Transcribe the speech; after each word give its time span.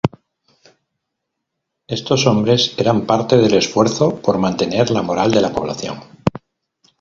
Estos 1.97 2.25
hombres 2.25 2.73
eran 2.75 3.05
parte 3.05 3.37
del 3.37 3.53
esfuerzo 3.53 4.15
por 4.19 4.39
mantener 4.39 4.89
la 4.89 5.03
moral 5.03 5.29
de 5.29 5.41
la 5.41 5.53
población. 5.53 5.99